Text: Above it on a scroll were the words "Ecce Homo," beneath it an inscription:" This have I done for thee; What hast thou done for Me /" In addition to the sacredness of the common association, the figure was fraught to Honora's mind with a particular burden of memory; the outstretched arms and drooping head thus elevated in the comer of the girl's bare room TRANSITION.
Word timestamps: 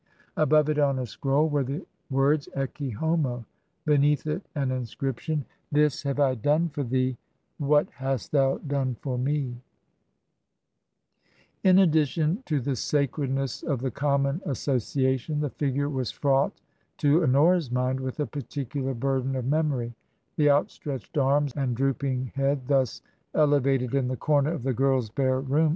Above 0.35 0.67
it 0.67 0.79
on 0.79 0.97
a 0.97 1.05
scroll 1.05 1.47
were 1.47 1.63
the 1.63 1.85
words 2.09 2.49
"Ecce 2.55 2.91
Homo," 2.95 3.45
beneath 3.85 4.25
it 4.25 4.41
an 4.55 4.71
inscription:" 4.71 5.45
This 5.71 6.01
have 6.01 6.19
I 6.19 6.33
done 6.33 6.69
for 6.69 6.81
thee; 6.83 7.17
What 7.59 7.87
hast 7.91 8.31
thou 8.31 8.57
done 8.57 8.95
for 8.95 9.19
Me 9.19 9.61
/" 10.49 11.63
In 11.63 11.77
addition 11.77 12.41
to 12.47 12.59
the 12.59 12.75
sacredness 12.75 13.61
of 13.61 13.81
the 13.81 13.91
common 13.91 14.41
association, 14.43 15.39
the 15.39 15.51
figure 15.51 15.87
was 15.87 16.09
fraught 16.09 16.61
to 16.97 17.21
Honora's 17.21 17.69
mind 17.69 17.99
with 17.99 18.19
a 18.19 18.25
particular 18.25 18.95
burden 18.95 19.35
of 19.35 19.45
memory; 19.45 19.93
the 20.35 20.49
outstretched 20.49 21.15
arms 21.15 21.53
and 21.55 21.77
drooping 21.77 22.31
head 22.33 22.65
thus 22.67 23.03
elevated 23.35 23.93
in 23.93 24.07
the 24.07 24.17
comer 24.17 24.51
of 24.51 24.63
the 24.63 24.73
girl's 24.73 25.11
bare 25.11 25.39
room 25.39 25.45
TRANSITION. 25.49 25.69